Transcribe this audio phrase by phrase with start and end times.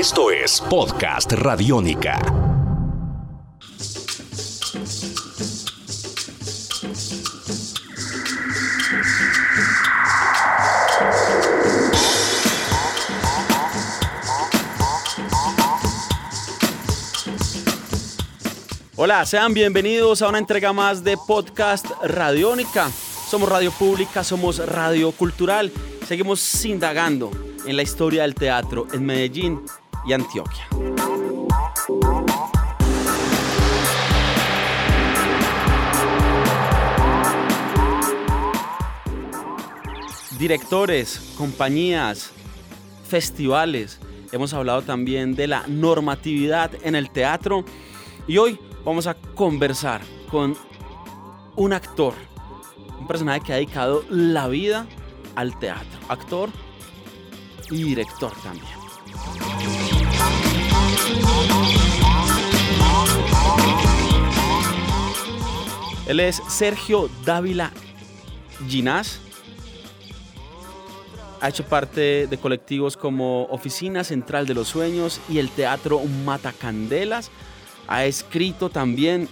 [0.00, 2.18] Esto es Podcast Radiónica.
[18.96, 22.90] Hola, sean bienvenidos a una entrega más de Podcast Radiónica.
[23.28, 25.70] Somos radio pública, somos radio cultural.
[26.08, 27.30] Seguimos indagando
[27.66, 29.60] en la historia del teatro en Medellín
[30.04, 30.66] y Antioquia.
[40.38, 42.32] Directores, compañías,
[43.06, 44.00] festivales.
[44.32, 47.64] Hemos hablado también de la normatividad en el teatro
[48.26, 50.56] y hoy vamos a conversar con
[51.56, 52.14] un actor,
[52.98, 54.86] un personaje que ha dedicado la vida
[55.34, 56.48] al teatro, actor
[57.70, 58.79] y director también.
[66.10, 67.70] Él es Sergio Dávila
[68.68, 69.20] Ginás.
[71.40, 77.30] Ha hecho parte de colectivos como Oficina Central de los Sueños y el Teatro Matacandelas.
[77.86, 79.28] Ha escrito también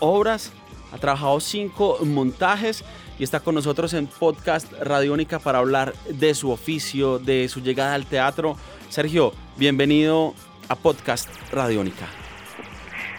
[0.00, 0.52] obras,
[0.92, 2.84] ha trabajado cinco montajes
[3.18, 7.94] y está con nosotros en Podcast Radiónica para hablar de su oficio, de su llegada
[7.94, 8.54] al teatro.
[8.90, 10.34] Sergio, bienvenido
[10.68, 12.27] a Podcast Radiónica.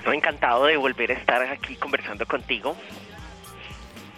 [0.10, 2.76] Estoy encantado de volver a estar aquí conversando contigo.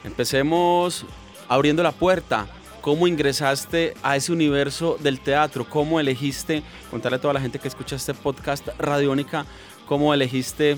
[0.05, 1.05] Empecemos
[1.49, 2.47] abriendo la puerta.
[2.79, 5.65] ¿Cómo ingresaste a ese universo del teatro?
[5.65, 9.45] ¿Cómo elegiste, contarle a toda la gente que escucha este podcast Radiónica,
[9.85, 10.77] cómo elegiste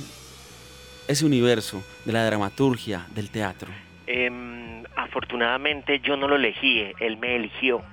[1.08, 3.69] ese universo de la dramaturgia, del teatro?
[4.08, 7.84] Em, afortunadamente yo no lo elegí, él me eligió.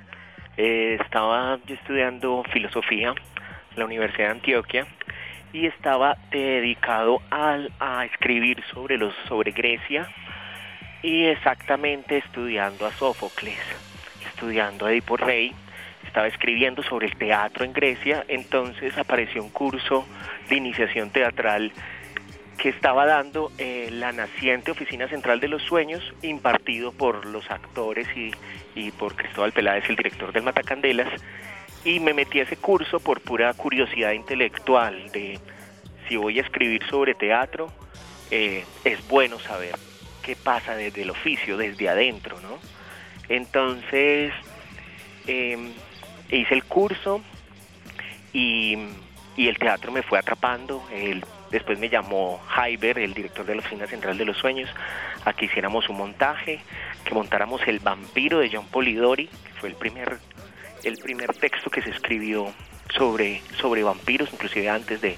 [0.57, 4.87] Eh, estaba yo estudiando filosofía en la Universidad de Antioquia
[5.53, 10.09] y estaba dedicado a escribir sobre, los, sobre Grecia
[11.03, 13.59] y exactamente estudiando a Sófocles,
[14.27, 15.55] estudiando a Edipo Rey,
[16.07, 20.07] estaba escribiendo sobre el teatro en Grecia, entonces apareció un curso
[20.49, 21.73] de iniciación teatral
[22.59, 28.07] que estaba dando eh, la naciente Oficina Central de los Sueños, impartido por los actores
[28.15, 28.33] y,
[28.75, 31.09] y por Cristóbal Peláez, el director del Matacandelas,
[31.85, 35.39] y me metí a ese curso por pura curiosidad intelectual de
[36.09, 37.73] si voy a escribir sobre teatro,
[38.31, 39.77] eh, es bueno saber
[40.23, 42.59] qué pasa desde el oficio, desde adentro, ¿no?
[43.29, 44.33] Entonces,
[45.27, 45.73] em,
[46.31, 47.23] hice el curso
[48.33, 48.77] y,
[49.37, 50.83] y, el teatro me fue atrapando.
[50.93, 54.69] El, después me llamó Jaiber, el director de la Oficina Central de los Sueños,
[55.25, 56.61] a que hiciéramos un montaje,
[57.05, 60.19] que montáramos El vampiro de John Polidori, que fue el primer,
[60.85, 62.53] el primer texto que se escribió
[62.95, 65.17] sobre, sobre vampiros, inclusive antes de,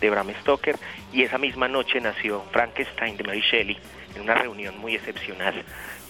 [0.00, 0.76] de Bram Stoker,
[1.12, 3.78] y esa misma noche nació Frankenstein de Mary Shelley,
[4.14, 5.62] en una reunión muy excepcional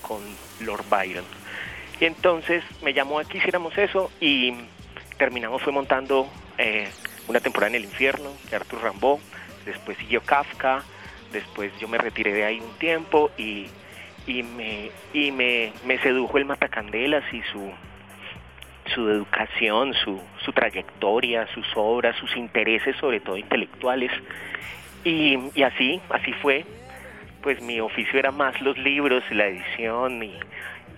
[0.02, 0.20] con
[0.60, 1.24] Lord Byron.
[2.00, 4.54] Y entonces me llamó a que hiciéramos eso y
[5.16, 6.28] terminamos fue montando
[6.58, 6.88] eh,
[7.28, 9.20] una temporada en el infierno de Arthur Rimbaud,
[9.64, 10.82] después siguió Kafka,
[11.32, 13.68] después yo me retiré de ahí un tiempo y,
[14.26, 17.72] y, me, y me, me sedujo el Matacandelas y su,
[18.94, 24.10] su educación, su, su trayectoria, sus obras, sus intereses, sobre todo intelectuales.
[25.04, 26.64] Y, y así, así fue.
[27.42, 30.34] Pues mi oficio era más los libros, la edición, y,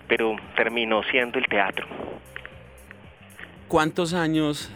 [0.07, 1.85] pero terminó siendo el teatro.
[3.67, 4.71] ¿Cuántos años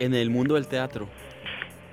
[0.00, 1.08] en el mundo del teatro?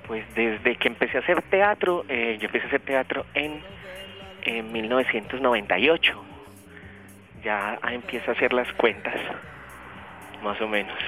[0.08, 3.60] Pues desde que empecé a hacer teatro, eh, yo empecé a hacer teatro en,
[4.42, 6.24] en 1998.
[7.44, 9.14] Ya empiezo a hacer las cuentas
[10.42, 10.98] más o menos,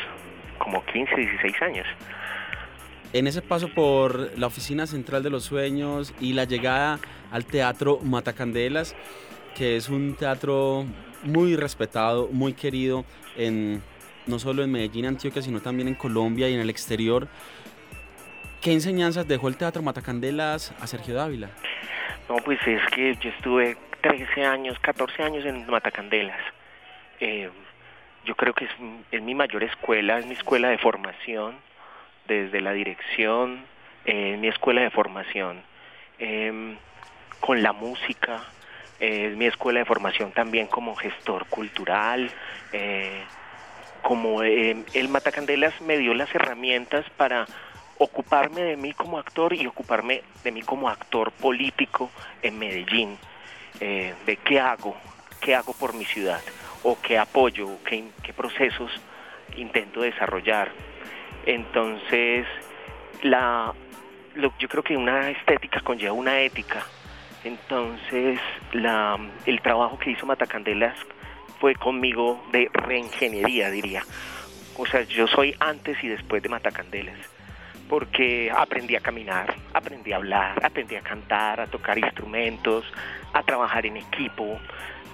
[0.59, 1.87] como 15, 16 años.
[3.13, 6.99] En ese paso por la Oficina Central de los Sueños y la llegada
[7.31, 8.97] al Teatro Matacandelas,
[9.55, 10.87] que es un teatro
[11.23, 13.05] muy respetado, muy querido,
[13.37, 13.83] en,
[14.27, 17.29] no solo en Medellín, Antioquia, sino también en Colombia y en el exterior.
[18.63, 21.51] ¿Qué enseñanzas dejó el Teatro Matacandelas a Sergio Dávila?
[22.29, 26.41] No, pues es que yo estuve 13 años, 14 años en Matacandelas.
[27.21, 27.51] Eh,
[28.25, 28.71] yo creo que es,
[29.11, 31.57] es, mi mayor escuela, es mi escuela de formación,
[32.27, 33.65] desde la dirección,
[34.05, 35.63] eh, mi escuela de formación,
[36.19, 36.77] eh,
[37.41, 38.45] con la música,
[39.01, 42.31] eh, es mi escuela de formación también como gestor cultural,
[42.73, 43.25] eh,
[44.03, 47.47] como el Matacandelas me dio las herramientas para
[47.99, 52.11] ocuparme de mí como actor y ocuparme de mí como actor político
[52.43, 53.17] en Medellín,
[53.79, 54.97] de qué hago,
[55.41, 56.41] qué hago por mi ciudad
[56.83, 58.91] o qué apoyo, qué, qué procesos
[59.57, 60.71] intento desarrollar.
[61.47, 62.47] Entonces,
[63.23, 63.73] la,
[64.59, 66.85] yo creo que una estética conlleva una ética.
[67.45, 68.39] Entonces,
[68.73, 70.97] la, el trabajo que hizo Matacandelas
[71.61, 74.05] fue conmigo de reingeniería, diría.
[74.77, 77.19] O sea, yo soy antes y después de Matacandelas,
[77.89, 82.85] porque aprendí a caminar, aprendí a hablar, aprendí a cantar, a tocar instrumentos,
[83.33, 84.59] a trabajar en equipo,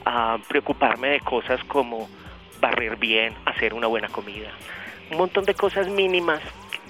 [0.05, 2.09] a preocuparme de cosas como
[2.61, 4.51] barrer bien, hacer una buena comida.
[5.11, 6.41] Un montón de cosas mínimas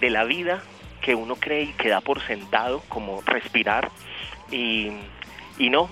[0.01, 0.63] de la vida
[1.01, 3.91] que uno cree y que da por sentado, como respirar,
[4.51, 4.91] y,
[5.59, 5.89] y no.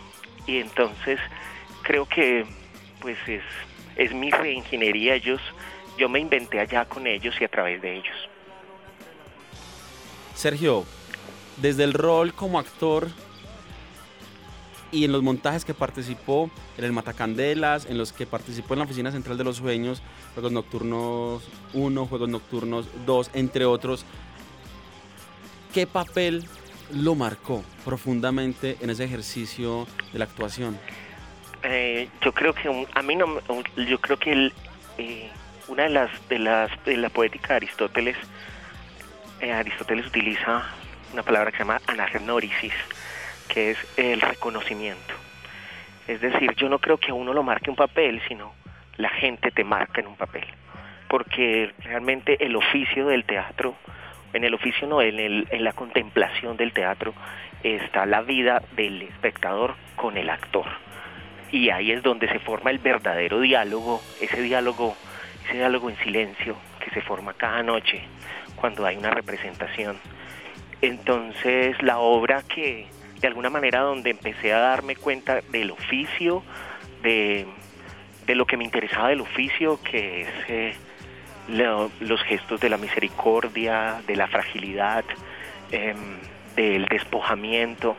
[0.46, 1.20] Y entonces
[1.82, 2.44] creo que
[3.00, 3.42] pues es,
[3.96, 5.40] es mi reingeniería, ellos,
[5.96, 8.28] yo me inventé allá con ellos y a través de ellos.
[10.36, 10.84] Sergio,
[11.56, 13.08] desde el rol como actor
[14.92, 18.84] y en los montajes que participó en el Matacandelas, en los que participó en la
[18.84, 20.02] Oficina Central de los Sueños,
[20.34, 24.04] Juegos Nocturnos 1, Juegos Nocturnos 2, entre otros,
[25.72, 26.44] ¿qué papel
[26.92, 30.78] lo marcó profundamente en ese ejercicio de la actuación?
[31.62, 33.26] Eh, yo creo que a mí no,
[33.76, 34.52] yo creo que
[34.98, 35.30] eh,
[35.66, 38.16] una de las de las de la poética de Aristóteles,
[39.40, 40.64] eh, Aristóteles utiliza
[41.12, 42.72] una palabra que se llama anagnórisis,
[43.48, 45.14] que es el reconocimiento.
[46.08, 48.54] Es decir, yo no creo que a uno lo marque un papel, sino
[48.96, 50.44] la gente te marca en un papel,
[51.08, 53.74] porque realmente el oficio del teatro,
[54.32, 57.14] en el oficio no, en, el, en la contemplación del teatro
[57.62, 60.66] está la vida del espectador con el actor.
[61.50, 64.96] Y ahí es donde se forma el verdadero diálogo, ese diálogo,
[65.44, 68.02] ese diálogo en silencio que se forma cada noche
[68.66, 69.96] cuando hay una representación.
[70.82, 72.88] Entonces la obra que
[73.20, 76.42] de alguna manera donde empecé a darme cuenta del oficio,
[77.00, 77.46] de,
[78.26, 80.74] lo que me interesaba del oficio, que es eh,
[81.46, 85.04] los gestos de la misericordia, de la fragilidad,
[85.70, 86.18] em,
[86.56, 87.96] del despojamiento,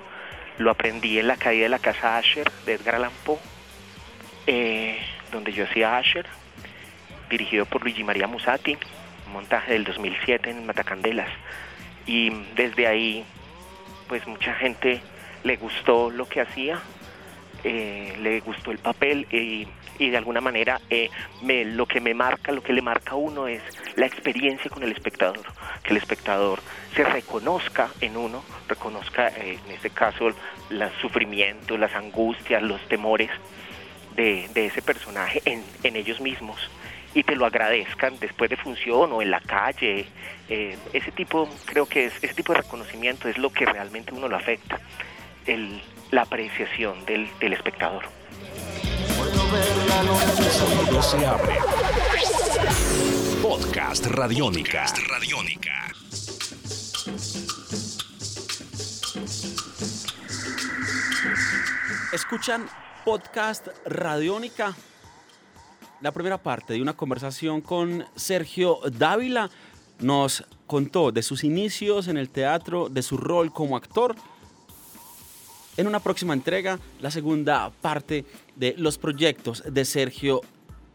[0.58, 3.40] lo aprendí en la caída de la casa Asher de Edgar Allan Poe,
[4.48, 5.00] eh,
[5.32, 6.26] donde yo hacía Asher,
[7.30, 8.78] dirigido por Luigi María Musati,
[9.32, 11.30] montaje del 2007 en Matacandelas.
[12.06, 13.26] Y desde ahí,
[14.08, 15.02] pues mucha gente
[15.44, 16.82] le gustó lo que hacía,
[17.64, 21.10] eh, le gustó el papel y, de alguna manera eh,
[21.42, 23.62] me, lo que me marca, lo que le marca a uno es
[23.96, 25.42] la experiencia con el espectador,
[25.82, 26.60] que el espectador
[26.96, 30.30] se reconozca en uno, reconozca eh, en este caso
[30.70, 33.32] los sufrimientos, las angustias, los temores
[34.16, 35.64] de, ese personaje en,
[35.96, 36.58] ellos mismos
[37.18, 40.06] y te lo agradezcan después de función o en la calle.
[40.48, 44.36] ese tipo, creo que es, ese tipo de reconocimiento es lo que realmente uno lo
[44.36, 44.80] afecta
[46.12, 48.04] la apreciación del, espectador.
[53.42, 54.86] Podcast Radiónica.
[55.10, 55.92] Radiónica.
[62.14, 62.70] Escuchan
[63.04, 64.76] Podcast Radiónica.
[66.02, 69.50] La primera parte de una conversación con Sergio Dávila
[70.00, 74.16] nos contó de sus inicios en el teatro, de su rol como actor
[75.76, 80.42] en una próxima entrega la segunda parte de los proyectos de Sergio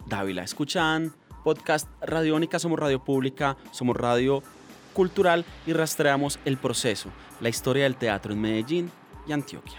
[0.07, 0.43] Dávila.
[0.43, 1.13] Escuchan
[1.43, 4.43] podcast Radiónica, somos radio pública, somos radio
[4.93, 7.09] cultural y rastreamos el proceso,
[7.41, 8.91] la historia del teatro en Medellín
[9.27, 9.79] y Antioquia.